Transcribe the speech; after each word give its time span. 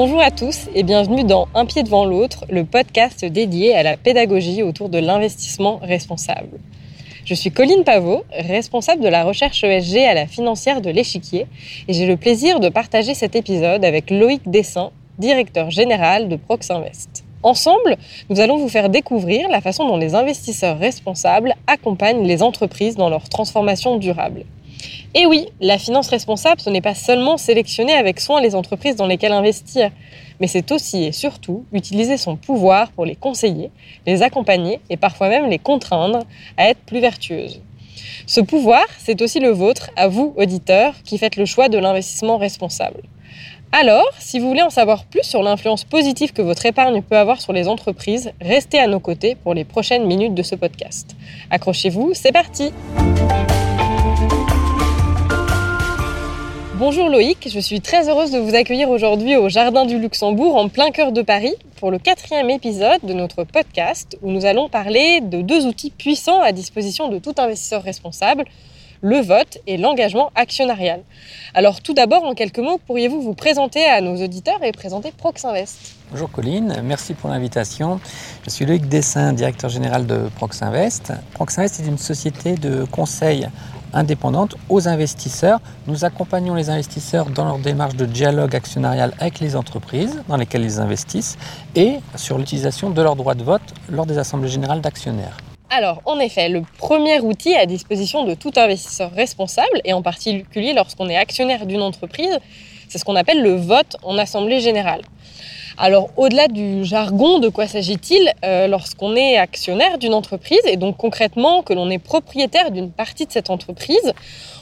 Bonjour 0.00 0.20
à 0.20 0.30
tous 0.30 0.68
et 0.76 0.84
bienvenue 0.84 1.24
dans 1.24 1.48
Un 1.56 1.66
pied 1.66 1.82
devant 1.82 2.04
l'autre, 2.04 2.44
le 2.48 2.64
podcast 2.64 3.24
dédié 3.24 3.74
à 3.74 3.82
la 3.82 3.96
pédagogie 3.96 4.62
autour 4.62 4.90
de 4.90 4.98
l'investissement 4.98 5.80
responsable. 5.82 6.60
Je 7.24 7.34
suis 7.34 7.50
Colline 7.50 7.82
Pavot, 7.82 8.22
responsable 8.30 9.02
de 9.02 9.08
la 9.08 9.24
recherche 9.24 9.64
ESG 9.64 9.96
à 10.04 10.14
la 10.14 10.28
financière 10.28 10.82
de 10.82 10.90
l'échiquier, 10.90 11.48
et 11.88 11.92
j'ai 11.94 12.06
le 12.06 12.16
plaisir 12.16 12.60
de 12.60 12.68
partager 12.68 13.12
cet 13.12 13.34
épisode 13.34 13.84
avec 13.84 14.12
Loïc 14.12 14.48
Dessin, 14.48 14.92
directeur 15.18 15.72
général 15.72 16.28
de 16.28 16.36
Proxinvest. 16.36 17.24
Ensemble, 17.42 17.96
nous 18.30 18.38
allons 18.38 18.58
vous 18.58 18.68
faire 18.68 18.90
découvrir 18.90 19.48
la 19.48 19.60
façon 19.60 19.84
dont 19.88 19.96
les 19.96 20.14
investisseurs 20.14 20.78
responsables 20.78 21.56
accompagnent 21.66 22.24
les 22.24 22.44
entreprises 22.44 22.94
dans 22.94 23.10
leur 23.10 23.28
transformation 23.28 23.96
durable. 23.96 24.44
Et 25.14 25.26
oui, 25.26 25.48
la 25.60 25.78
finance 25.78 26.08
responsable, 26.08 26.60
ce 26.60 26.70
n'est 26.70 26.80
pas 26.80 26.94
seulement 26.94 27.36
sélectionner 27.36 27.94
avec 27.94 28.20
soin 28.20 28.40
les 28.40 28.54
entreprises 28.54 28.96
dans 28.96 29.06
lesquelles 29.06 29.32
investir, 29.32 29.90
mais 30.40 30.46
c'est 30.46 30.70
aussi 30.70 31.04
et 31.04 31.12
surtout 31.12 31.64
utiliser 31.72 32.16
son 32.16 32.36
pouvoir 32.36 32.92
pour 32.92 33.04
les 33.04 33.16
conseiller, 33.16 33.70
les 34.06 34.22
accompagner 34.22 34.80
et 34.90 34.96
parfois 34.96 35.28
même 35.28 35.48
les 35.48 35.58
contraindre 35.58 36.20
à 36.56 36.68
être 36.68 36.80
plus 36.80 37.00
vertueuses. 37.00 37.60
Ce 38.26 38.40
pouvoir, 38.40 38.84
c'est 38.98 39.22
aussi 39.22 39.40
le 39.40 39.50
vôtre, 39.50 39.90
à 39.96 40.08
vous, 40.08 40.34
auditeurs, 40.36 40.94
qui 41.04 41.18
faites 41.18 41.36
le 41.36 41.46
choix 41.46 41.68
de 41.68 41.78
l'investissement 41.78 42.36
responsable. 42.36 43.02
Alors, 43.72 44.08
si 44.18 44.38
vous 44.38 44.48
voulez 44.48 44.62
en 44.62 44.70
savoir 44.70 45.04
plus 45.04 45.24
sur 45.24 45.42
l'influence 45.42 45.84
positive 45.84 46.32
que 46.32 46.40
votre 46.40 46.64
épargne 46.64 47.02
peut 47.02 47.18
avoir 47.18 47.40
sur 47.40 47.52
les 47.52 47.68
entreprises, 47.68 48.32
restez 48.40 48.78
à 48.78 48.86
nos 48.86 49.00
côtés 49.00 49.34
pour 49.34 49.52
les 49.52 49.64
prochaines 49.64 50.06
minutes 50.06 50.34
de 50.34 50.42
ce 50.42 50.54
podcast. 50.54 51.14
Accrochez-vous, 51.50 52.12
c'est 52.14 52.32
parti! 52.32 52.72
Bonjour 56.78 57.08
Loïc, 57.08 57.48
je 57.52 57.58
suis 57.58 57.80
très 57.80 58.08
heureuse 58.08 58.30
de 58.30 58.38
vous 58.38 58.54
accueillir 58.54 58.88
aujourd'hui 58.88 59.34
au 59.34 59.48
Jardin 59.48 59.84
du 59.84 59.98
Luxembourg 59.98 60.54
en 60.54 60.68
plein 60.68 60.92
cœur 60.92 61.10
de 61.10 61.22
Paris 61.22 61.54
pour 61.80 61.90
le 61.90 61.98
quatrième 61.98 62.50
épisode 62.50 63.00
de 63.02 63.14
notre 63.14 63.42
podcast 63.42 64.16
où 64.22 64.30
nous 64.30 64.44
allons 64.44 64.68
parler 64.68 65.20
de 65.20 65.42
deux 65.42 65.66
outils 65.66 65.90
puissants 65.90 66.40
à 66.40 66.52
disposition 66.52 67.08
de 67.08 67.18
tout 67.18 67.34
investisseur 67.36 67.82
responsable, 67.82 68.44
le 69.00 69.18
vote 69.18 69.58
et 69.66 69.76
l'engagement 69.76 70.30
actionnarial. 70.36 71.02
Alors 71.52 71.80
tout 71.80 71.94
d'abord, 71.94 72.22
en 72.22 72.34
quelques 72.34 72.60
mots, 72.60 72.78
pourriez-vous 72.86 73.22
vous 73.22 73.34
présenter 73.34 73.84
à 73.84 74.00
nos 74.00 74.14
auditeurs 74.22 74.62
et 74.62 74.70
présenter 74.70 75.10
Proxinvest? 75.10 75.96
Bonjour 76.12 76.30
Colline, 76.30 76.80
merci 76.84 77.14
pour 77.14 77.28
l'invitation. 77.28 77.98
Je 78.44 78.50
suis 78.50 78.66
Loïc 78.66 78.88
Dessin, 78.88 79.32
directeur 79.32 79.68
général 79.68 80.06
de 80.06 80.28
Proxinvest. 80.36 81.12
Proxinvest 81.34 81.80
est 81.80 81.88
une 81.88 81.98
société 81.98 82.54
de 82.54 82.84
conseil 82.84 83.48
indépendante 83.92 84.56
aux 84.68 84.88
investisseurs. 84.88 85.60
Nous 85.86 86.04
accompagnons 86.04 86.54
les 86.54 86.70
investisseurs 86.70 87.26
dans 87.30 87.44
leur 87.44 87.58
démarche 87.58 87.96
de 87.96 88.06
dialogue 88.06 88.54
actionnarial 88.54 89.12
avec 89.18 89.40
les 89.40 89.56
entreprises 89.56 90.22
dans 90.28 90.36
lesquelles 90.36 90.64
ils 90.64 90.80
investissent 90.80 91.36
et 91.74 91.96
sur 92.16 92.38
l'utilisation 92.38 92.90
de 92.90 93.02
leurs 93.02 93.16
droits 93.16 93.34
de 93.34 93.42
vote 93.42 93.62
lors 93.90 94.06
des 94.06 94.18
assemblées 94.18 94.48
générales 94.48 94.80
d'actionnaires. 94.80 95.36
Alors, 95.70 96.00
en 96.06 96.18
effet, 96.18 96.48
le 96.48 96.62
premier 96.78 97.20
outil 97.20 97.54
à 97.54 97.66
disposition 97.66 98.24
de 98.24 98.34
tout 98.34 98.52
investisseur 98.56 99.12
responsable, 99.12 99.82
et 99.84 99.92
en 99.92 100.00
particulier 100.00 100.72
lorsqu'on 100.72 101.08
est 101.10 101.16
actionnaire 101.16 101.66
d'une 101.66 101.82
entreprise, 101.82 102.38
c'est 102.88 102.96
ce 102.96 103.04
qu'on 103.04 103.16
appelle 103.16 103.42
le 103.42 103.54
vote 103.54 103.96
en 104.02 104.16
assemblée 104.16 104.60
générale. 104.60 105.02
Alors 105.80 106.10
au-delà 106.16 106.48
du 106.48 106.84
jargon, 106.84 107.38
de 107.38 107.48
quoi 107.48 107.68
s'agit-il 107.68 108.32
euh, 108.44 108.66
lorsqu'on 108.66 109.14
est 109.14 109.36
actionnaire 109.36 109.96
d'une 109.98 110.12
entreprise 110.12 110.58
et 110.64 110.76
donc 110.76 110.96
concrètement 110.96 111.62
que 111.62 111.72
l'on 111.72 111.88
est 111.88 112.00
propriétaire 112.00 112.72
d'une 112.72 112.90
partie 112.90 113.26
de 113.26 113.30
cette 113.30 113.48
entreprise 113.48 114.12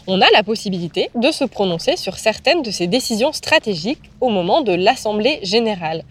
On 0.07 0.21
a 0.21 0.27
la 0.35 0.43
possibilité 0.43 1.09
de 1.15 1.31
se 1.31 1.45
prononcer 1.45 1.97
sur 1.97 2.19
certaines 2.19 2.61
de 2.61 2.71
ces 2.71 2.87
décisions 2.87 3.33
stratégiques 3.33 4.11
au 4.21 4.29
moment 4.29 4.61
de 4.61 4.75
l'Assemblée 4.75 5.39
générale. 5.43 6.05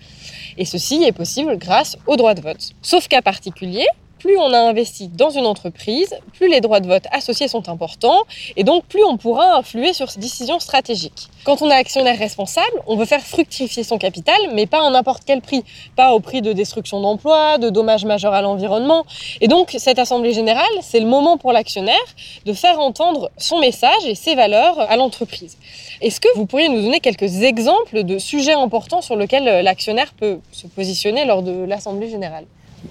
Et 0.57 0.66
ceci 0.66 1.03
est 1.03 1.11
possible 1.11 1.55
grâce 1.59 1.97
au 2.07 2.16
droit 2.16 2.33
de 2.33 2.41
vote. 2.41 2.72
Sauf 2.81 3.07
cas 3.07 3.22
particulier, 3.22 3.85
plus 4.25 4.39
on 4.39 4.53
a 4.53 4.57
investi 4.57 5.07
dans 5.07 5.29
une 5.29 5.45
entreprise, 5.45 6.15
plus 6.33 6.49
les 6.49 6.59
droits 6.59 6.79
de 6.79 6.87
vote 6.87 7.03
associés 7.11 7.47
sont 7.47 7.69
importants 7.69 8.23
et 8.57 8.63
donc 8.63 8.83
plus 8.85 9.03
on 9.03 9.17
pourra 9.17 9.55
influer 9.55 9.93
sur 9.93 10.09
ces 10.09 10.19
décisions 10.19 10.59
stratégiques. 10.59 11.27
Quand 11.43 11.61
on 11.61 11.69
est 11.69 11.75
actionnaire 11.75 12.17
responsable, 12.17 12.81
on 12.87 12.95
veut 12.95 13.05
faire 13.05 13.21
fructifier 13.21 13.83
son 13.83 13.99
capital, 13.99 14.35
mais 14.53 14.65
pas 14.65 14.83
à 14.83 14.89
n'importe 14.89 15.21
quel 15.27 15.41
prix, 15.41 15.63
pas 15.95 16.13
au 16.13 16.19
prix 16.21 16.41
de 16.41 16.53
destruction 16.53 17.01
d'emplois, 17.01 17.59
de 17.59 17.69
dommages 17.69 18.03
majeurs 18.03 18.33
à 18.33 18.41
l'environnement. 18.41 19.05
Et 19.41 19.47
donc 19.47 19.75
cette 19.77 19.99
assemblée 19.99 20.33
générale, 20.33 20.65
c'est 20.81 20.99
le 20.99 21.05
moment 21.05 21.37
pour 21.37 21.53
l'actionnaire 21.53 22.07
de 22.47 22.53
faire 22.53 22.79
entendre 22.79 23.29
son 23.37 23.59
message 23.59 24.07
et 24.07 24.15
ses 24.15 24.33
valeurs 24.33 24.79
à 24.79 24.95
l'entreprise. 24.95 25.55
Est-ce 26.01 26.19
que 26.19 26.29
vous 26.35 26.47
pourriez 26.47 26.69
nous 26.69 26.81
donner 26.81 26.99
quelques 26.99 27.43
exemples 27.43 28.03
de 28.03 28.17
sujets 28.17 28.53
importants 28.53 29.01
sur 29.01 29.17
lesquels 29.17 29.63
l'actionnaire 29.63 30.13
peut 30.17 30.39
se 30.51 30.65
positionner 30.65 31.25
lors 31.25 31.43
de 31.43 31.63
l'assemblée 31.63 32.09
générale? 32.09 32.45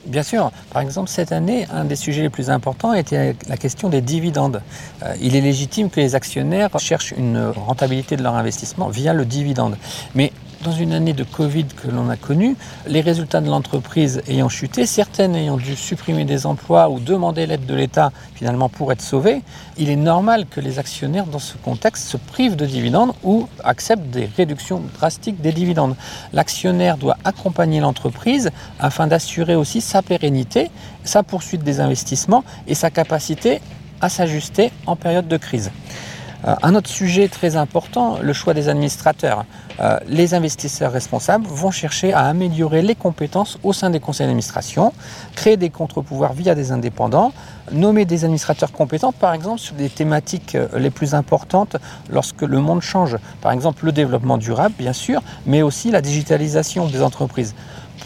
Bien 0.07 0.23
sûr. 0.23 0.51
Par 0.73 0.83
exemple, 0.83 1.09
cette 1.09 1.33
année, 1.33 1.67
un 1.73 1.85
des 1.85 1.97
sujets 1.97 2.23
les 2.23 2.31
plus 2.31 2.51
importants 2.51 2.93
était 2.95 3.35
la 3.49 3.57
question 3.57 3.89
des 3.89 4.01
dividendes. 4.01 4.63
Euh, 5.03 5.15
il 5.21 5.37
est 5.37 5.41
légitime 5.41 5.91
que 5.91 6.01
les 6.01 6.15
actionnaires 6.15 6.71
cherchent 6.79 7.13
une 7.17 7.53
rentabilité 7.55 8.17
de 8.17 8.23
leur 8.23 8.35
investissement 8.35 8.89
via 8.89 9.13
le 9.13 9.25
dividende. 9.25 9.77
Mais 10.15 10.33
dans 10.65 10.73
une 10.73 10.95
année 10.95 11.13
de 11.13 11.25
Covid 11.25 11.67
que 11.67 11.89
l'on 11.89 12.09
a 12.09 12.17
connue, 12.17 12.57
les 12.87 13.03
résultats 13.03 13.43
de 13.43 13.51
l'entreprise 13.51 14.23
ayant 14.27 14.49
chuté, 14.49 14.87
certaines 14.87 15.37
ayant 15.37 15.59
dû 15.59 15.77
supprimer 15.77 16.25
des 16.25 16.47
emplois 16.47 16.89
ou 16.89 16.99
demander 16.99 17.47
l'aide 17.47 17.67
de 17.67 17.75
l'État 17.75 18.13
finalement 18.35 18.71
pour 18.71 18.91
être 18.91 19.03
sauvées, 19.03 19.43
il 19.77 19.91
est 19.91 19.97
normal 19.97 20.47
que 20.47 20.61
les 20.61 20.79
actionnaires 20.79 21.27
dans 21.27 21.39
ce 21.39 21.59
contexte 21.59 22.09
se 22.09 22.17
privent 22.17 22.57
de 22.57 22.65
dividendes 22.65 23.13
ou 23.23 23.47
acceptent 23.63 24.09
des 24.09 24.25
réductions 24.39 24.81
drastiques 24.99 25.43
des 25.43 25.53
dividendes. 25.53 25.97
L'actionnaire 26.33 26.97
doit 26.97 27.19
accompagner 27.25 27.81
l'entreprise 27.81 28.51
afin 28.81 29.07
d'assurer 29.07 29.57
aussi 29.57 29.83
sa 29.83 30.01
pérennité, 30.01 30.71
sa 31.05 31.23
poursuite 31.23 31.63
des 31.63 31.81
investissements 31.81 32.43
et 32.67 32.75
sa 32.75 32.91
capacité 32.91 33.61
à 34.01 34.09
s'ajuster 34.09 34.71
en 34.87 34.97
période 34.97 35.29
de 35.29 35.37
crise. 35.37 35.71
Euh, 36.47 36.55
un 36.63 36.75
autre 36.75 36.91
sujet 36.91 37.29
très 37.29 37.57
important, 37.57 38.19
le 38.21 38.33
choix 38.33 38.55
des 38.55 38.69
administrateurs. 38.69 39.45
Euh, 39.81 39.99
les 40.07 40.35
investisseurs 40.35 40.93
responsables 40.93 41.47
vont 41.47 41.71
chercher 41.71 42.13
à 42.13 42.27
améliorer 42.27 42.83
les 42.83 42.95
compétences 42.95 43.59
au 43.63 43.73
sein 43.73 43.91
des 43.91 43.99
conseils 43.99 44.27
d'administration, 44.27 44.93
créer 45.35 45.57
des 45.57 45.71
contre-pouvoirs 45.71 46.33
via 46.35 46.55
des 46.55 46.71
indépendants, 46.71 47.33
nommer 47.73 48.05
des 48.05 48.25
administrateurs 48.25 48.73
compétents, 48.73 49.13
par 49.13 49.33
exemple 49.33 49.61
sur 49.61 49.75
des 49.75 49.89
thématiques 49.89 50.55
euh, 50.55 50.69
les 50.77 50.91
plus 50.91 51.15
importantes 51.15 51.77
lorsque 52.11 52.43
le 52.43 52.61
monde 52.61 52.83
change. 52.83 53.17
Par 53.41 53.53
exemple, 53.53 53.87
le 53.87 53.93
développement 53.93 54.39
durable, 54.39 54.75
bien 54.79 54.93
sûr, 54.93 55.23
mais 55.47 55.63
aussi 55.63 55.91
la 55.91 56.03
digitalisation 56.03 56.87
des 56.87 57.03
entreprises. 57.03 57.55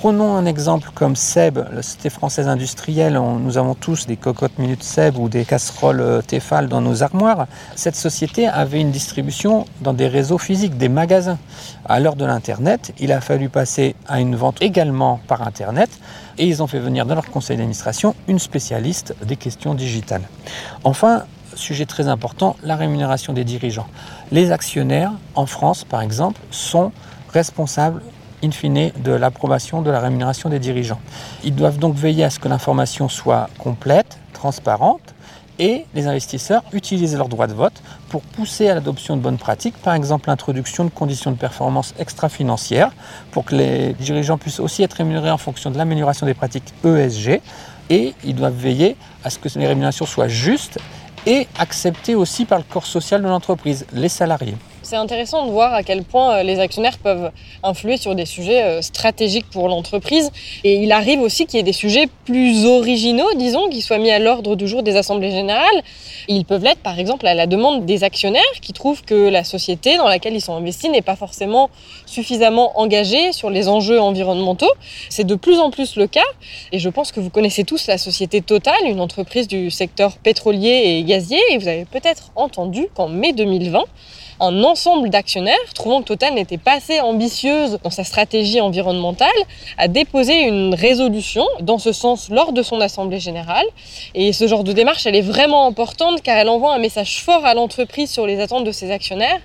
Prenons 0.01 0.37
un 0.37 0.47
exemple 0.47 0.91
comme 0.95 1.17
Seb, 1.17 1.59
la 1.59 1.83
société 1.83 2.09
française 2.09 2.47
industrielle. 2.47 3.15
nous 3.15 3.59
avons 3.59 3.75
tous 3.75 4.07
des 4.07 4.17
cocottes 4.17 4.57
minutes 4.61 4.85
Seb 4.85 5.19
ou 5.19 5.29
des 5.29 5.45
casseroles 5.45 6.01
euh, 6.01 6.23
Tefal 6.23 6.69
dans 6.69 6.81
nos 6.81 7.03
armoires. 7.03 7.49
Cette 7.75 7.97
société 7.97 8.47
avait 8.47 8.81
une 8.81 8.93
distribution 8.93 9.65
dans 9.81 9.95
des 9.95 10.07
réseaux 10.07 10.39
physiques, 10.39 10.77
des 10.77 10.89
magasins. 10.89 11.37
À 11.85 11.99
l'heure 11.99 12.15
de 12.15 12.25
l'Internet, 12.25 12.95
il 13.01 13.11
a 13.11 13.21
fallu 13.21 13.49
passer 13.49 13.97
à 14.07 14.21
une 14.21 14.37
vente 14.37 14.63
également 14.63 15.19
par 15.27 15.43
Internet 15.43 15.91
et 16.39 16.47
ils 16.47 16.63
ont 16.63 16.69
fait 16.69 16.79
venir 16.79 17.05
dans 17.05 17.17
leur 17.17 17.29
conseil 17.29 17.57
d'administration 17.57 18.15
une 18.29 18.39
spécialiste 18.39 19.17
des 19.27 19.35
questions 19.35 19.75
digitales. 19.75 20.29
Enfin, 20.85 21.25
sujet 21.57 21.87
très 21.87 22.07
important, 22.07 22.55
la 22.63 22.77
rémunération 22.77 23.33
des 23.33 23.43
dirigeants. 23.43 23.89
Les 24.31 24.53
actionnaires, 24.53 25.11
en 25.35 25.47
France 25.47 25.83
par 25.83 26.03
exemple, 26.03 26.41
sont 26.53 26.93
responsables 27.33 28.01
in 28.45 28.51
fine, 28.51 28.93
de 29.03 29.13
l'approbation 29.13 29.83
de 29.83 29.91
la 29.91 30.01
rémunération 30.01 30.49
des 30.49 30.59
dirigeants. 30.59 31.01
Ils 31.45 31.55
doivent 31.55 31.79
donc 31.79 31.95
veiller 31.95 32.25
à 32.25 32.31
ce 32.31 32.39
que 32.39 32.49
l'information 32.49 33.09
soit 33.09 33.49
complète, 33.59 34.19
transparente, 34.33 35.15
et 35.59 35.87
les 35.95 36.07
investisseurs 36.07 36.63
utilisent 36.73 37.17
leurs 37.17 37.29
droits 37.29 37.49
de 37.49 37.53
vote 37.53 37.83
pour 38.09 38.23
pousser 38.23 38.69
à 38.69 38.75
l'adoption 38.75 39.17
de 39.17 39.23
bonnes 39.23 39.39
pratiques, 39.39 39.77
par 39.77 39.95
exemple 39.95 40.29
l'introduction 40.29 40.85
de 40.85 40.91
conditions 40.91 41.33
de 41.33 41.37
performance 41.37 41.95
extra-financières, 41.99 42.93
pour 43.33 43.45
que 43.45 43.57
les 43.57 43.93
dirigeants 43.95 44.39
puissent 44.39 44.61
aussi 44.61 44.83
être 44.83 44.95
rémunérés 44.95 45.31
en 45.31 45.39
fonction 45.39 45.71
de 45.71 45.79
l'amélioration 45.79 46.27
des 46.27 46.35
pratiques 46.35 46.73
ESG, 46.85 47.41
et 47.91 48.15
ils 48.25 48.35
doivent 48.35 48.57
veiller 48.57 48.97
à 49.25 49.31
ce 49.31 49.39
que 49.39 49.49
les 49.59 49.67
rémunérations 49.67 50.07
soient 50.07 50.29
justes 50.29 50.79
et 51.27 51.49
acceptées 51.59 52.15
aussi 52.15 52.45
par 52.45 52.59
le 52.59 52.65
corps 52.65 52.87
social 52.87 53.23
de 53.23 53.29
l'entreprise, 53.29 53.87
les 53.93 54.09
salariés. 54.09 54.57
C'est 54.89 54.97
intéressant 54.97 55.45
de 55.45 55.51
voir 55.51 55.75
à 55.75 55.83
quel 55.83 56.03
point 56.03 56.37
euh, 56.37 56.43
les 56.43 56.61
actionnaires 56.61 56.97
peuvent 56.97 57.31
influer 57.63 57.99
sur 57.99 58.15
des 58.15 58.25
sujets 58.25 58.63
euh, 58.63 58.81
stratégiques 58.81 59.45
pour 59.51 59.69
l'entreprise. 59.69 60.31
Et 60.65 60.77
il 60.77 60.93
arrive 60.93 61.21
aussi 61.21 61.45
qu'il 61.45 61.59
y 61.59 61.61
ait 61.61 61.63
des 61.63 61.75
sujets 61.75 62.07
plus 62.25 62.65
originaux, 62.65 63.29
disons, 63.37 63.69
qui 63.69 63.83
soient 63.83 63.99
mis 63.99 64.11
à 64.11 64.19
l'ordre 64.19 64.57
du 64.57 64.67
jour 64.67 64.83
des 64.83 64.97
assemblées 64.97 65.31
générales. 65.31 65.83
Ils 66.27 66.47
peuvent 66.47 66.65
l'être, 66.65 66.81
par 66.81 66.99
exemple, 66.99 67.27
à 67.27 67.35
la 67.35 67.47
demande 67.47 67.85
des 67.85 68.03
actionnaires 68.03 68.41
qui 68.63 68.73
trouvent 68.73 69.03
que 69.03 69.29
la 69.29 69.45
société 69.45 69.99
dans 69.99 70.09
laquelle 70.09 70.33
ils 70.33 70.41
sont 70.41 70.57
investis 70.57 70.91
n'est 70.91 71.03
pas 71.03 71.17
forcément 71.17 71.69
suffisamment 72.07 72.81
engagée 72.81 73.33
sur 73.33 73.51
les 73.51 73.69
enjeux 73.69 74.01
environnementaux. 74.01 74.73
C'est 75.11 75.25
de 75.25 75.35
plus 75.35 75.59
en 75.59 75.71
plus 75.71 75.97
le 75.97 76.07
cas. 76.07 76.31
Et 76.73 76.79
je 76.79 76.89
pense 76.89 77.13
que 77.13 77.21
vous 77.21 77.29
connaissez 77.29 77.65
tous 77.65 77.89
la 77.89 77.99
société 77.99 78.41
Total, 78.41 78.79
une 78.87 79.01
entreprise 79.01 79.49
du 79.49 79.71
secteur 79.71 80.17
pétrolier 80.17 80.83
et 80.87 81.05
gazier. 81.05 81.41
Et 81.51 81.59
vous 81.59 81.69
avez 81.69 81.85
peut-être 81.85 82.31
entendu 82.37 82.87
qu'en 82.95 83.09
mai 83.09 83.35
2020, 83.35 83.85
un 84.41 84.51
l'ensemble 84.51 85.11
d'actionnaires, 85.11 85.57
trouvant 85.75 86.01
que 86.01 86.07
Total 86.07 86.35
n'était 86.35 86.59
pas 86.59 86.75
assez 86.75 87.01
ambitieuse 87.01 87.79
dans 87.83 87.91
sa 87.91 88.05
stratégie 88.05 88.61
environnementale, 88.61 89.29
a 89.77 89.89
déposé 89.89 90.43
une 90.43 90.75
résolution 90.75 91.45
dans 91.61 91.79
ce 91.79 91.93
sens 91.93 92.29
lors 92.31 92.53
de 92.53 92.63
son 92.63 92.81
assemblée 92.81 93.21
générale. 93.21 93.67
Et 94.15 94.33
ce 94.33 94.47
genre 94.47 94.65
de 94.65 94.73
démarche, 94.73 95.07
elle 95.07 95.17
est 95.17 95.23
vraiment 95.23 95.67
importante 95.67 96.23
car 96.23 96.37
elle 96.37 96.49
envoie 96.49 96.75
un 96.75 96.79
message 96.79 97.23
fort 97.23 97.45
à 97.45 97.55
l'entreprise 97.55 98.11
sur 98.11 98.27
les 98.27 98.41
attentes 98.41 98.65
de 98.65 98.73
ses 98.73 98.91
actionnaires 98.91 99.41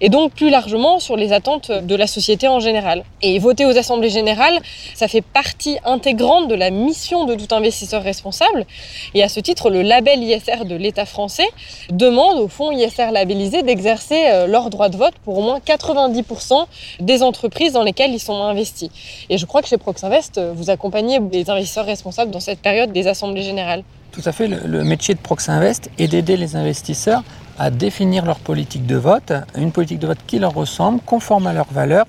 et 0.00 0.08
donc 0.08 0.32
plus 0.32 0.50
largement 0.50 0.98
sur 0.98 1.16
les 1.16 1.32
attentes 1.32 1.70
de 1.70 1.94
la 1.94 2.06
société 2.06 2.48
en 2.48 2.60
général. 2.60 3.04
Et 3.22 3.38
voter 3.38 3.66
aux 3.66 3.76
assemblées 3.76 4.10
générales, 4.10 4.60
ça 4.94 5.08
fait 5.08 5.22
partie 5.22 5.78
intégrante 5.84 6.48
de 6.48 6.54
la 6.54 6.70
mission 6.70 7.24
de 7.24 7.34
tout 7.34 7.54
investisseur 7.54 8.02
responsable. 8.02 8.66
Et 9.14 9.22
à 9.22 9.28
ce 9.28 9.40
titre, 9.40 9.70
le 9.70 9.82
label 9.82 10.22
ISR 10.22 10.64
de 10.64 10.74
l'État 10.74 11.06
français 11.06 11.48
demande 11.90 12.38
au 12.38 12.48
fonds 12.48 12.72
ISR 12.72 13.10
labellisé 13.12 13.62
d'exercer 13.62 14.21
euh, 14.30 14.46
leur 14.46 14.70
droit 14.70 14.88
de 14.88 14.96
vote 14.96 15.14
pour 15.24 15.38
au 15.38 15.42
moins 15.42 15.58
90% 15.58 16.66
des 17.00 17.22
entreprises 17.22 17.72
dans 17.72 17.82
lesquelles 17.82 18.12
ils 18.12 18.20
sont 18.20 18.42
investis. 18.42 18.90
Et 19.28 19.38
je 19.38 19.46
crois 19.46 19.62
que 19.62 19.68
chez 19.68 19.78
Proxinvest, 19.78 20.40
vous 20.54 20.70
accompagnez 20.70 21.18
les 21.32 21.48
investisseurs 21.50 21.86
responsables 21.86 22.30
dans 22.30 22.40
cette 22.40 22.60
période 22.60 22.92
des 22.92 23.06
assemblées 23.06 23.42
générales. 23.42 23.82
Tout 24.12 24.22
à 24.26 24.32
fait. 24.32 24.46
Le, 24.46 24.84
métier 24.84 25.14
de 25.14 25.20
Proxinvest 25.20 25.90
est 25.98 26.08
d'aider 26.08 26.36
les 26.36 26.54
investisseurs 26.54 27.22
à 27.58 27.70
définir 27.70 28.26
leur 28.26 28.38
politique 28.38 28.86
de 28.86 28.96
vote, 28.96 29.32
une 29.56 29.72
politique 29.72 29.98
de 29.98 30.06
vote 30.06 30.18
qui 30.26 30.38
leur 30.38 30.54
ressemble, 30.54 31.00
conforme 31.04 31.46
à 31.46 31.52
leurs 31.52 31.72
valeurs 31.72 32.06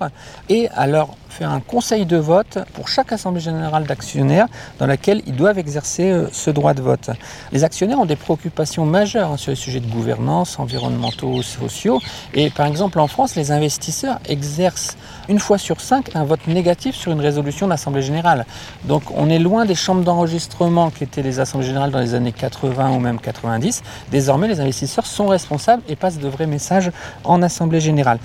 et 0.48 0.68
à 0.74 0.86
leur 0.86 1.08
faire 1.34 1.50
un 1.50 1.60
conseil 1.60 2.06
de 2.06 2.16
vote 2.16 2.58
pour 2.74 2.88
chaque 2.88 3.12
assemblée 3.12 3.40
générale 3.40 3.84
d'actionnaires 3.84 4.46
dans 4.78 4.86
laquelle 4.86 5.20
ils 5.26 5.34
doivent 5.34 5.58
exercer 5.58 6.10
euh, 6.10 6.28
ce 6.32 6.50
droit 6.50 6.74
de 6.74 6.80
vote. 6.80 7.10
Les 7.50 7.64
actionnaires 7.64 7.98
ont 7.98 8.06
des 8.06 8.16
préoccupations 8.16 8.86
majeures 8.86 9.32
hein, 9.32 9.36
sur 9.36 9.50
les 9.50 9.56
sujets 9.56 9.80
de 9.80 9.86
gouvernance, 9.86 10.60
environnementaux, 10.60 11.42
sociaux. 11.42 12.00
Et 12.34 12.50
par 12.50 12.66
exemple, 12.66 13.00
en 13.00 13.08
France, 13.08 13.34
les 13.34 13.50
investisseurs 13.50 14.18
exercent 14.28 14.96
une 15.28 15.40
fois 15.40 15.58
sur 15.58 15.80
cinq 15.80 16.14
un 16.14 16.24
vote 16.24 16.46
négatif 16.46 16.94
sur 16.94 17.10
une 17.10 17.20
résolution 17.20 17.66
d'assemblée 17.66 18.02
générale. 18.02 18.46
Donc 18.84 19.02
on 19.16 19.28
est 19.28 19.40
loin 19.40 19.64
des 19.64 19.74
chambres 19.74 20.04
d'enregistrement 20.04 20.90
qui 20.90 21.02
étaient 21.02 21.22
les 21.22 21.40
assemblées 21.40 21.66
générales 21.66 21.90
dans 21.90 22.00
les 22.00 22.14
années 22.14 22.32
80 22.32 22.92
ou 22.92 23.00
même 23.00 23.18
90. 23.18 23.82
Désormais, 24.12 24.46
les 24.46 24.60
investisseurs 24.60 25.06
sont 25.06 25.26
responsables 25.26 25.82
et 25.88 25.96
passent 25.96 26.18
de 26.18 26.28
vrais 26.28 26.46
messages 26.46 26.92
en 27.24 27.42
assemblée 27.42 27.80
générale 27.80 28.18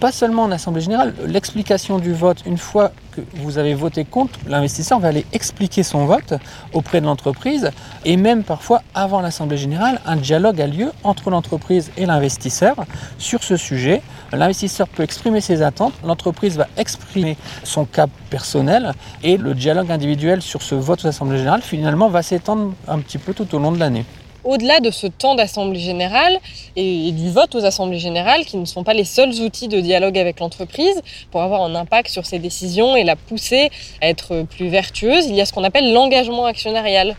pas 0.00 0.12
seulement 0.12 0.44
en 0.44 0.52
Assemblée 0.52 0.80
générale, 0.80 1.14
l'explication 1.26 1.98
du 1.98 2.12
vote, 2.12 2.42
une 2.46 2.58
fois 2.58 2.92
que 3.12 3.20
vous 3.34 3.58
avez 3.58 3.74
voté 3.74 4.04
contre, 4.04 4.38
l'investisseur 4.48 4.98
va 4.98 5.08
aller 5.08 5.26
expliquer 5.32 5.82
son 5.82 6.06
vote 6.06 6.34
auprès 6.72 7.00
de 7.00 7.06
l'entreprise 7.06 7.70
et 8.04 8.16
même 8.16 8.42
parfois 8.42 8.82
avant 8.94 9.20
l'Assemblée 9.20 9.56
générale, 9.56 10.00
un 10.06 10.16
dialogue 10.16 10.60
a 10.60 10.66
lieu 10.66 10.92
entre 11.04 11.30
l'entreprise 11.30 11.90
et 11.96 12.06
l'investisseur 12.06 12.76
sur 13.18 13.42
ce 13.42 13.56
sujet. 13.56 14.02
L'investisseur 14.32 14.88
peut 14.88 15.02
exprimer 15.02 15.40
ses 15.40 15.62
attentes, 15.62 15.94
l'entreprise 16.04 16.56
va 16.56 16.68
exprimer 16.76 17.36
son 17.64 17.84
cas 17.84 18.06
personnel 18.30 18.92
et 19.22 19.36
le 19.36 19.54
dialogue 19.54 19.90
individuel 19.90 20.42
sur 20.42 20.62
ce 20.62 20.74
vote 20.74 21.04
aux 21.04 21.08
Assemblées 21.08 21.38
générales 21.38 21.62
finalement 21.62 22.08
va 22.08 22.22
s'étendre 22.22 22.72
un 22.88 22.98
petit 22.98 23.18
peu 23.18 23.34
tout 23.34 23.54
au 23.54 23.58
long 23.58 23.72
de 23.72 23.78
l'année 23.78 24.06
au-delà 24.44 24.80
de 24.80 24.90
ce 24.90 25.06
temps 25.06 25.34
d'assemblée 25.34 25.80
générale 25.80 26.38
et, 26.76 27.12
du 27.12 27.30
vote 27.30 27.54
aux 27.54 27.64
assemblées 27.64 27.98
générales, 27.98 28.44
qui 28.44 28.56
ne 28.56 28.64
sont 28.64 28.84
pas 28.84 28.94
les 28.94 29.04
seuls 29.04 29.40
outils 29.40 29.68
de 29.68 29.80
dialogue 29.80 30.18
avec 30.18 30.40
l'entreprise 30.40 31.00
pour 31.30 31.42
avoir 31.42 31.62
un 31.62 31.74
impact 31.74 32.08
sur 32.08 32.26
ses 32.26 32.38
décisions 32.38 32.96
et 32.96 33.04
la 33.04 33.16
pousser 33.16 33.70
à 34.00 34.08
être 34.08 34.42
plus 34.42 34.68
vertueuse, 34.68 35.26
il 35.26 35.34
y 35.34 35.40
a 35.40 35.46
ce 35.46 35.52
qu'on 35.52 35.64
appelle 35.64 35.92
l'engagement 35.92 36.46
actionnarial. 36.46 37.16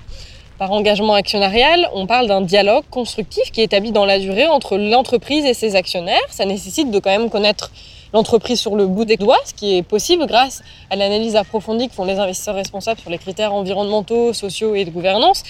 Par 0.59 0.71
engagement 0.71 1.15
actionnarial, 1.15 1.89
on 1.93 2.05
parle 2.05 2.27
d'un 2.27 2.41
dialogue 2.41 2.83
constructif 2.89 3.51
qui 3.51 3.61
est 3.61 3.65
établi 3.65 3.91
dans 3.91 4.05
la 4.05 4.19
durée 4.19 4.47
entre 4.47 4.77
l'entreprise 4.77 5.45
et 5.45 5.53
ses 5.53 5.75
actionnaires. 5.75 6.21
Ça 6.29 6.45
nécessite 6.45 6.91
de 6.91 6.99
quand 6.99 7.09
même 7.09 7.29
connaître 7.29 7.71
l'entreprise 8.13 8.59
sur 8.59 8.75
le 8.75 8.85
bout 8.85 9.05
des 9.05 9.17
doigts, 9.17 9.39
ce 9.45 9.53
qui 9.53 9.77
est 9.77 9.83
possible 9.83 10.25
grâce 10.27 10.61
à 10.89 10.95
l'analyse 10.95 11.35
approfondie 11.35 11.89
que 11.89 11.93
font 11.93 12.05
les 12.05 12.19
investisseurs 12.19 12.55
responsables 12.55 12.99
sur 12.99 13.09
les 13.09 13.17
critères 13.17 13.53
environnementaux, 13.53 14.33
sociaux 14.33 14.75
et 14.75 14.85
de 14.85 14.91
gouvernance, 14.91 15.43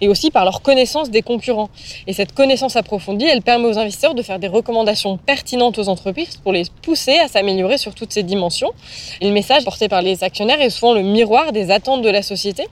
et 0.00 0.08
aussi 0.08 0.30
par 0.30 0.44
leur 0.44 0.62
connaissance 0.62 1.10
des 1.10 1.22
concurrents. 1.22 1.70
Et 2.06 2.12
cette 2.12 2.32
connaissance 2.32 2.76
approfondie, 2.76 3.24
elle 3.24 3.42
permet 3.42 3.66
aux 3.66 3.78
investisseurs 3.78 4.14
de 4.14 4.22
faire 4.22 4.38
des 4.38 4.48
recommandations 4.48 5.16
pertinentes 5.16 5.78
aux 5.78 5.88
entreprises 5.88 6.36
pour 6.36 6.52
les 6.52 6.64
pousser 6.82 7.18
à 7.18 7.28
s'améliorer 7.28 7.78
sur 7.78 7.94
toutes 7.94 8.12
ces 8.12 8.22
dimensions. 8.22 8.70
Et 9.20 9.26
le 9.26 9.32
message 9.32 9.64
porté 9.64 9.88
par 9.88 10.02
les 10.02 10.22
actionnaires 10.22 10.60
est 10.60 10.70
souvent 10.70 10.92
le 10.92 11.02
miroir 11.02 11.52
des 11.52 11.70
attentes 11.70 12.02
de 12.02 12.10
la 12.10 12.22
société. 12.22 12.66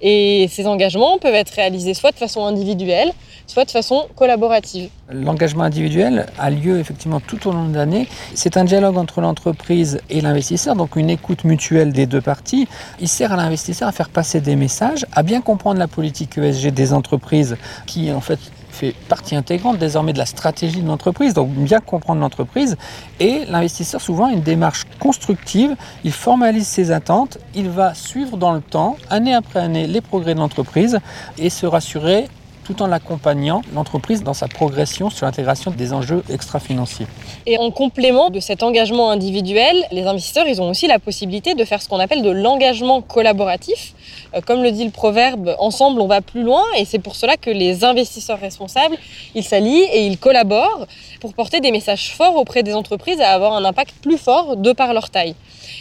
Et 0.00 0.48
ces 0.50 0.66
engagements 0.66 1.18
peuvent 1.18 1.34
être 1.34 1.50
réalisés 1.50 1.94
soit 1.94 2.12
de 2.12 2.16
façon 2.16 2.44
individuelle, 2.44 3.12
soit 3.46 3.64
de 3.64 3.70
façon 3.70 4.06
collaborative. 4.16 4.88
L'engagement 5.12 5.64
individuel 5.64 6.26
a 6.38 6.48
lieu 6.48 6.78
effectivement 6.78 7.20
tout 7.20 7.46
au 7.46 7.52
long 7.52 7.68
de 7.68 7.76
l'année. 7.76 8.08
C'est 8.34 8.56
un 8.56 8.64
dialogue 8.64 8.96
entre 8.96 9.20
l'entreprise 9.20 10.00
et 10.08 10.22
l'investisseur, 10.22 10.76
donc 10.76 10.96
une 10.96 11.10
écoute 11.10 11.44
mutuelle 11.44 11.92
des 11.92 12.06
deux 12.06 12.22
parties. 12.22 12.66
Il 13.00 13.08
sert 13.08 13.30
à 13.32 13.36
l'investisseur 13.36 13.86
à 13.86 13.92
faire 13.92 14.08
passer 14.08 14.40
des 14.40 14.56
messages, 14.56 15.04
à 15.12 15.22
bien 15.22 15.42
comprendre 15.42 15.78
la 15.78 15.88
politique 15.88 16.38
ESG 16.38 16.68
des 16.68 16.94
entreprises 16.94 17.56
qui 17.86 18.10
en 18.12 18.22
fait 18.22 18.38
fait 18.70 18.94
partie 19.08 19.36
intégrante 19.36 19.78
désormais 19.78 20.12
de 20.12 20.18
la 20.18 20.26
stratégie 20.26 20.82
de 20.82 20.88
l'entreprise, 20.88 21.32
donc 21.32 21.50
bien 21.50 21.80
comprendre 21.80 22.20
l'entreprise. 22.20 22.76
Et 23.20 23.44
l'investisseur, 23.48 24.00
souvent, 24.00 24.26
a 24.26 24.32
une 24.32 24.42
démarche 24.42 24.84
constructive, 24.98 25.76
il 26.02 26.12
formalise 26.12 26.66
ses 26.66 26.90
attentes, 26.90 27.38
il 27.54 27.68
va 27.68 27.94
suivre 27.94 28.36
dans 28.36 28.52
le 28.52 28.60
temps, 28.60 28.96
année 29.10 29.34
après 29.34 29.60
année, 29.60 29.86
les 29.86 30.00
progrès 30.00 30.34
de 30.34 30.40
l'entreprise 30.40 30.98
et 31.38 31.50
se 31.50 31.66
rassurer 31.66 32.26
tout 32.64 32.82
en 32.82 32.86
l'accompagnant, 32.86 33.62
l'entreprise, 33.74 34.22
dans 34.22 34.34
sa 34.34 34.48
progression 34.48 35.10
sur 35.10 35.26
l'intégration 35.26 35.70
des 35.70 35.92
enjeux 35.92 36.24
extra-financiers. 36.30 37.06
Et 37.46 37.58
en 37.58 37.70
complément 37.70 38.30
de 38.30 38.40
cet 38.40 38.62
engagement 38.62 39.10
individuel, 39.10 39.76
les 39.92 40.04
investisseurs, 40.04 40.46
ils 40.48 40.60
ont 40.60 40.70
aussi 40.70 40.86
la 40.86 40.98
possibilité 40.98 41.54
de 41.54 41.64
faire 41.64 41.82
ce 41.82 41.88
qu'on 41.88 42.00
appelle 42.00 42.22
de 42.22 42.30
l'engagement 42.30 43.02
collaboratif. 43.02 43.94
Euh, 44.34 44.40
comme 44.40 44.62
le 44.62 44.72
dit 44.72 44.84
le 44.84 44.90
proverbe, 44.90 45.54
ensemble 45.58 46.00
on 46.00 46.06
va 46.06 46.20
plus 46.20 46.42
loin 46.42 46.62
et 46.78 46.84
c'est 46.84 46.98
pour 46.98 47.16
cela 47.16 47.36
que 47.36 47.50
les 47.50 47.84
investisseurs 47.84 48.40
responsables, 48.40 48.96
ils 49.34 49.44
s'allient 49.44 49.86
et 49.92 50.06
ils 50.06 50.18
collaborent 50.18 50.86
pour 51.20 51.34
porter 51.34 51.60
des 51.60 51.70
messages 51.70 52.10
forts 52.14 52.36
auprès 52.36 52.62
des 52.62 52.74
entreprises 52.74 53.20
et 53.20 53.24
avoir 53.24 53.54
un 53.54 53.64
impact 53.64 53.94
plus 54.02 54.18
fort 54.18 54.56
de 54.56 54.72
par 54.72 54.94
leur 54.94 55.10
taille. 55.10 55.34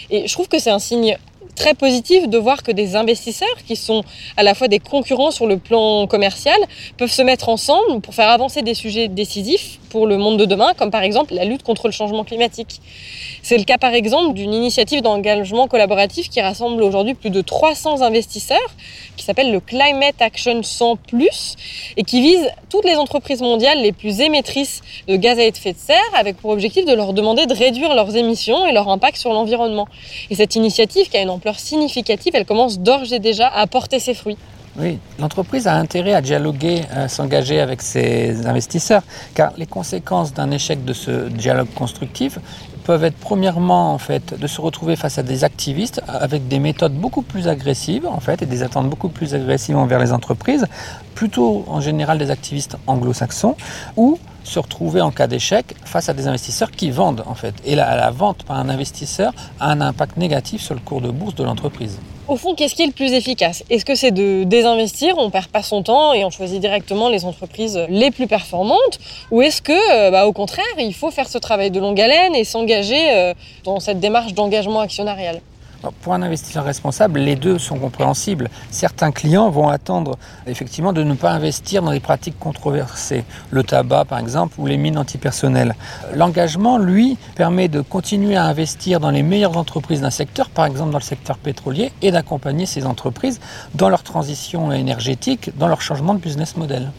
Et 0.09 0.27
je 0.27 0.33
trouve 0.33 0.47
que 0.47 0.59
c'est 0.59 0.71
un 0.71 0.79
signe 0.79 1.17
très 1.55 1.73
positif 1.73 2.27
de 2.27 2.37
voir 2.37 2.63
que 2.63 2.71
des 2.71 2.95
investisseurs 2.95 3.57
qui 3.67 3.75
sont 3.75 4.03
à 4.37 4.43
la 4.43 4.53
fois 4.53 4.67
des 4.67 4.79
concurrents 4.79 5.31
sur 5.31 5.47
le 5.47 5.57
plan 5.57 6.07
commercial 6.07 6.57
peuvent 6.97 7.11
se 7.11 7.21
mettre 7.21 7.49
ensemble 7.49 8.01
pour 8.01 8.13
faire 8.13 8.29
avancer 8.29 8.61
des 8.61 8.73
sujets 8.73 9.07
décisifs 9.07 9.79
pour 9.93 10.07
le 10.07 10.17
monde 10.17 10.39
de 10.39 10.45
demain, 10.45 10.73
comme 10.75 10.89
par 10.89 11.03
exemple 11.03 11.35
la 11.35 11.45
lutte 11.45 11.61
contre 11.61 11.87
le 11.87 11.91
changement 11.91 12.23
climatique. 12.23 12.81
C'est 13.43 13.59
le 13.59 13.63
cas 13.63 13.77
par 13.77 13.93
exemple 13.93 14.33
d'une 14.33 14.51
initiative 14.51 15.03
d'engagement 15.03 15.67
collaboratif 15.67 16.29
qui 16.29 16.41
rassemble 16.41 16.81
aujourd'hui 16.81 17.13
plus 17.13 17.29
de 17.29 17.41
300 17.41 18.01
investisseurs, 18.01 18.57
qui 19.15 19.23
s'appelle 19.23 19.51
le 19.51 19.59
Climate 19.59 20.19
Action 20.19 20.63
100⁇ 20.63 20.97
et 21.95 22.03
qui 22.03 22.21
vise 22.21 22.49
toutes 22.71 22.85
les 22.85 22.95
entreprises 22.95 23.41
mondiales 23.43 23.83
les 23.83 23.91
plus 23.91 24.19
émettrices 24.19 24.81
de 25.07 25.15
gaz 25.15 25.37
à 25.37 25.43
effet 25.43 25.73
de 25.73 25.77
serre, 25.77 25.99
avec 26.15 26.37
pour 26.37 26.49
objectif 26.49 26.85
de 26.85 26.93
leur 26.93 27.13
demander 27.13 27.45
de 27.45 27.53
réduire 27.53 27.93
leurs 27.93 28.15
émissions 28.15 28.65
et 28.65 28.71
leur 28.71 28.89
impact 28.89 29.17
sur 29.17 29.31
l'environnement. 29.31 29.87
Et 30.31 30.35
cette 30.35 30.55
initiative, 30.55 31.07
qui 31.07 31.17
a 31.17 31.21
une 31.21 31.29
ampleur 31.29 31.59
significative, 31.59 32.33
elle 32.35 32.45
commence 32.45 32.79
d'ores 32.79 33.13
et 33.13 33.19
déjà 33.19 33.47
à 33.47 33.67
porter 33.67 33.99
ses 33.99 34.15
fruits. 34.15 34.37
Oui, 34.79 34.97
l'entreprise 35.19 35.67
a 35.67 35.75
intérêt 35.75 36.15
à 36.15 36.21
dialoguer, 36.21 36.81
à 36.91 37.07
s'engager 37.07 37.59
avec 37.59 37.83
ses 37.83 38.47
investisseurs, 38.47 39.03
car 39.35 39.53
les 39.55 39.67
conséquences 39.67 40.33
d'un 40.33 40.49
échec 40.49 40.83
de 40.83 40.93
ce 40.93 41.29
dialogue 41.29 41.71
constructif 41.75 42.39
peuvent 42.83 43.03
être 43.03 43.17
premièrement 43.17 43.93
en 43.93 43.99
fait 43.99 44.37
de 44.37 44.47
se 44.47 44.59
retrouver 44.59 44.95
face 44.95 45.19
à 45.19 45.23
des 45.23 45.43
activistes 45.43 46.01
avec 46.07 46.47
des 46.47 46.57
méthodes 46.57 46.95
beaucoup 46.95 47.21
plus 47.21 47.47
agressives 47.47 48.09
et 48.41 48.45
des 48.47 48.63
attentes 48.63 48.89
beaucoup 48.89 49.09
plus 49.09 49.35
agressives 49.35 49.77
envers 49.77 49.99
les 49.99 50.11
entreprises, 50.11 50.65
plutôt 51.13 51.65
en 51.67 51.79
général 51.79 52.17
des 52.17 52.31
activistes 52.31 52.75
anglo-saxons 52.87 53.55
ou 53.95 54.17
se 54.43 54.57
retrouver 54.57 55.01
en 55.01 55.11
cas 55.11 55.27
d'échec 55.27 55.75
face 55.85 56.09
à 56.09 56.13
des 56.13 56.27
investisseurs 56.27 56.71
qui 56.71 56.89
vendent 56.89 57.23
en 57.27 57.35
fait. 57.35 57.53
Et 57.63 57.75
la 57.75 58.09
vente 58.09 58.43
par 58.43 58.57
un 58.57 58.69
investisseur 58.69 59.33
a 59.59 59.71
un 59.71 59.81
impact 59.81 60.17
négatif 60.17 60.61
sur 60.63 60.73
le 60.73 60.81
cours 60.81 61.01
de 61.01 61.11
bourse 61.11 61.35
de 61.35 61.43
l'entreprise. 61.43 61.99
Au 62.29 62.37
fond, 62.37 62.55
qu'est-ce 62.55 62.73
qui 62.73 62.83
est 62.83 62.87
le 62.87 62.93
plus 62.93 63.11
efficace? 63.11 63.65
Est-ce 63.69 63.83
que 63.83 63.95
c'est 63.95 64.11
de 64.11 64.45
désinvestir, 64.45 65.17
on 65.17 65.29
perd 65.29 65.47
pas 65.47 65.61
son 65.61 65.83
temps 65.83 66.13
et 66.13 66.23
on 66.23 66.29
choisit 66.29 66.61
directement 66.61 67.09
les 67.09 67.25
entreprises 67.25 67.77
les 67.89 68.11
plus 68.11 68.27
performantes? 68.27 68.97
Ou 69.29 69.41
est-ce 69.41 69.61
que, 69.61 69.73
euh, 69.73 70.09
bah, 70.09 70.25
au 70.25 70.31
contraire, 70.31 70.63
il 70.79 70.93
faut 70.93 71.11
faire 71.11 71.27
ce 71.27 71.37
travail 71.37 71.69
de 71.69 71.81
longue 71.81 71.99
haleine 71.99 72.33
et 72.33 72.45
s'engager 72.45 73.11
euh, 73.11 73.33
dans 73.65 73.81
cette 73.81 73.99
démarche 73.99 74.33
d'engagement 74.33 74.79
actionnarial? 74.79 75.41
Pour 75.91 76.13
un 76.13 76.21
investisseur 76.21 76.63
responsable, 76.63 77.19
les 77.19 77.35
deux 77.35 77.59
sont 77.59 77.77
compréhensibles. 77.77 78.49
Certains 78.71 79.11
clients 79.11 79.49
vont 79.49 79.67
attendre 79.67 80.17
effectivement 80.47 80.93
de 80.93 81.03
ne 81.03 81.13
pas 81.13 81.31
investir 81.31 81.81
dans 81.81 81.91
des 81.91 81.99
pratiques 81.99 82.39
controversées, 82.39 83.25
le 83.51 83.63
tabac 83.63 84.05
par 84.05 84.19
exemple 84.19 84.55
ou 84.59 84.65
les 84.65 84.77
mines 84.77 84.97
antipersonnelles. 84.97 85.75
L'engagement, 86.13 86.77
lui, 86.77 87.17
permet 87.35 87.67
de 87.67 87.81
continuer 87.81 88.35
à 88.35 88.45
investir 88.45 88.99
dans 88.99 89.11
les 89.11 89.23
meilleures 89.23 89.57
entreprises 89.57 90.01
d'un 90.01 90.09
secteur, 90.09 90.49
par 90.49 90.65
exemple 90.65 90.91
dans 90.91 90.99
le 90.99 91.03
secteur 91.03 91.37
pétrolier, 91.37 91.91
et 92.01 92.11
d'accompagner 92.11 92.65
ces 92.65 92.85
entreprises 92.85 93.39
dans 93.75 93.89
leur 93.89 94.03
transition 94.03 94.71
énergétique, 94.71 95.51
dans 95.57 95.67
leur 95.67 95.81
changement 95.81 96.13
de 96.13 96.19
business 96.19 96.57
model. 96.57 96.91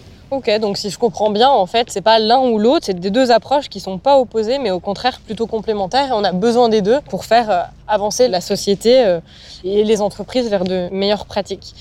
Donc 0.60 0.76
si 0.78 0.90
je 0.90 0.98
comprends 0.98 1.30
bien, 1.30 1.48
en 1.48 1.66
fait, 1.66 1.88
c'est 1.90 2.00
pas 2.00 2.18
l'un 2.18 2.40
ou 2.40 2.58
l'autre, 2.58 2.86
c'est 2.86 2.98
des 2.98 3.10
deux 3.10 3.30
approches 3.30 3.68
qui 3.68 3.80
sont 3.80 3.98
pas 3.98 4.18
opposées, 4.18 4.58
mais 4.58 4.70
au 4.70 4.80
contraire 4.80 5.20
plutôt 5.20 5.46
complémentaires. 5.46 6.08
On 6.12 6.24
a 6.24 6.32
besoin 6.32 6.68
des 6.68 6.82
deux 6.82 7.00
pour 7.08 7.24
faire 7.24 7.50
euh, 7.50 7.62
avancer 7.86 8.28
la 8.28 8.40
société 8.40 9.04
euh, 9.04 9.20
et 9.64 9.84
les 9.84 10.00
entreprises 10.00 10.48
vers 10.50 10.64
de 10.64 10.88
meilleures 10.90 11.26
pratiques. 11.26 11.74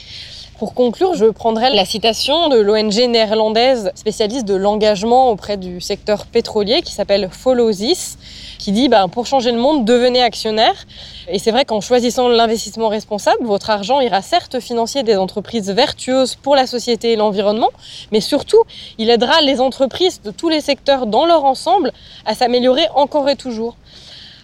Pour 0.59 0.75
conclure, 0.75 1.15
je 1.15 1.25
prendrai 1.25 1.73
la 1.73 1.83
citation 1.83 2.47
de 2.47 2.57
l'ONG 2.57 3.09
néerlandaise 3.09 3.91
spécialiste 3.95 4.45
de 4.45 4.53
l'engagement 4.53 5.29
auprès 5.29 5.57
du 5.57 5.81
secteur 5.81 6.25
pétrolier 6.25 6.81
qui 6.81 6.93
s'appelle 6.93 7.29
Follow 7.31 7.71
This, 7.71 8.17
qui 8.59 8.71
dit 8.71 8.87
bah, 8.87 9.07
pour 9.11 9.25
changer 9.25 9.51
le 9.51 9.57
monde, 9.57 9.83
devenez 9.83 10.21
actionnaire. 10.21 10.85
Et 11.27 11.39
c'est 11.39 11.51
vrai 11.51 11.63
qu'en 11.63 11.79
choisissant 11.79 12.27
l'investissement 12.27 12.89
responsable, 12.89 13.45
votre 13.45 13.69
argent 13.69 14.01
ira 14.01 14.21
certes 14.21 14.59
financer 14.59 15.03
des 15.03 15.15
entreprises 15.15 15.69
vertueuses 15.69 16.35
pour 16.35 16.55
la 16.55 16.67
société 16.67 17.13
et 17.13 17.15
l'environnement, 17.15 17.71
mais 18.11 18.19
surtout, 18.19 18.61
il 18.97 19.09
aidera 19.09 19.41
les 19.41 19.61
entreprises 19.61 20.21
de 20.21 20.31
tous 20.31 20.49
les 20.49 20.61
secteurs 20.61 21.05
dans 21.05 21.25
leur 21.25 21.45
ensemble 21.45 21.91
à 22.25 22.35
s'améliorer 22.35 22.87
encore 22.95 23.29
et 23.29 23.35
toujours. 23.35 23.75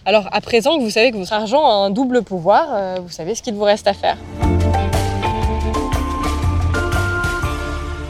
Alors 0.06 0.28
à 0.32 0.40
présent 0.40 0.78
vous 0.78 0.88
savez 0.88 1.10
que 1.10 1.18
votre 1.18 1.32
argent 1.32 1.64
a 1.66 1.72
un 1.72 1.90
double 1.90 2.22
pouvoir, 2.22 2.68
euh, 2.72 2.96
vous 3.02 3.10
savez 3.10 3.34
ce 3.34 3.42
qu'il 3.42 3.54
vous 3.54 3.64
reste 3.64 3.86
à 3.86 3.92
faire. 3.92 4.16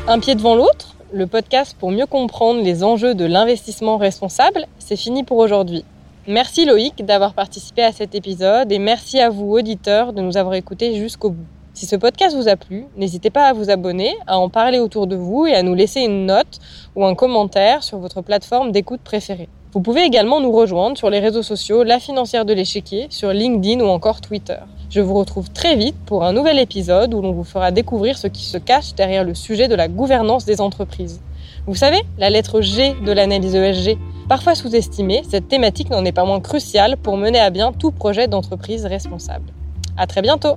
Un 0.06 0.20
pied 0.20 0.36
devant 0.36 0.54
l'autre, 0.54 0.94
le 1.12 1.26
podcast 1.26 1.76
pour 1.78 1.90
mieux 1.90 2.06
comprendre 2.06 2.62
les 2.62 2.84
enjeux 2.84 3.14
de 3.14 3.24
l'investissement 3.24 3.96
responsable, 3.96 4.66
c'est 4.78 4.96
fini 4.96 5.24
pour 5.24 5.38
aujourd'hui. 5.38 5.84
Merci 6.26 6.66
Loïc 6.66 7.02
d'avoir 7.02 7.32
participé 7.32 7.82
à 7.82 7.92
cet 7.92 8.14
épisode 8.14 8.70
et 8.70 8.78
merci 8.78 9.20
à 9.20 9.30
vous 9.30 9.52
auditeurs 9.52 10.12
de 10.12 10.20
nous 10.20 10.36
avoir 10.36 10.54
écoutés 10.54 10.94
jusqu'au 10.94 11.30
bout. 11.30 11.46
Si 11.72 11.86
ce 11.86 11.96
podcast 11.96 12.36
vous 12.36 12.46
a 12.46 12.56
plu, 12.56 12.84
n'hésitez 12.98 13.30
pas 13.30 13.46
à 13.46 13.54
vous 13.54 13.70
abonner, 13.70 14.14
à 14.26 14.38
en 14.38 14.50
parler 14.50 14.78
autour 14.78 15.06
de 15.06 15.16
vous 15.16 15.46
et 15.46 15.54
à 15.54 15.62
nous 15.62 15.74
laisser 15.74 16.00
une 16.00 16.26
note 16.26 16.58
ou 16.94 17.06
un 17.06 17.14
commentaire 17.14 17.82
sur 17.82 17.96
votre 17.96 18.20
plateforme 18.20 18.70
d'écoute 18.70 19.00
préférée. 19.02 19.48
Vous 19.72 19.80
pouvez 19.80 20.02
également 20.02 20.42
nous 20.42 20.52
rejoindre 20.52 20.98
sur 20.98 21.08
les 21.08 21.20
réseaux 21.20 21.42
sociaux 21.42 21.84
La 21.84 21.98
Financière 21.98 22.44
de 22.44 22.52
l'Échiquier, 22.52 23.06
sur 23.08 23.32
LinkedIn 23.32 23.82
ou 23.82 23.88
encore 23.88 24.20
Twitter. 24.20 24.58
Je 24.90 25.00
vous 25.00 25.14
retrouve 25.14 25.48
très 25.50 25.74
vite 25.74 25.96
pour 26.04 26.24
un 26.24 26.34
nouvel 26.34 26.58
épisode 26.58 27.14
où 27.14 27.22
l'on 27.22 27.32
vous 27.32 27.44
fera 27.44 27.70
découvrir 27.70 28.18
ce 28.18 28.26
qui 28.26 28.42
se 28.42 28.58
cache 28.58 28.94
derrière 28.94 29.24
le 29.24 29.34
sujet 29.34 29.68
de 29.68 29.74
la 29.74 29.88
gouvernance 29.88 30.44
des 30.44 30.60
entreprises. 30.60 31.22
Vous 31.66 31.74
savez, 31.74 32.00
la 32.18 32.28
lettre 32.28 32.60
G 32.60 32.94
de 33.06 33.12
l'analyse 33.12 33.54
ESG. 33.54 33.96
Parfois 34.30 34.54
sous-estimée, 34.54 35.24
cette 35.28 35.48
thématique 35.48 35.90
n'en 35.90 36.04
est 36.04 36.12
pas 36.12 36.24
moins 36.24 36.38
cruciale 36.38 36.96
pour 36.96 37.16
mener 37.16 37.40
à 37.40 37.50
bien 37.50 37.72
tout 37.72 37.90
projet 37.90 38.28
d'entreprise 38.28 38.86
responsable. 38.86 39.50
À 39.96 40.06
très 40.06 40.22
bientôt! 40.22 40.56